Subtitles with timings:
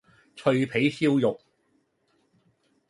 [0.35, 1.39] 脆皮燒肉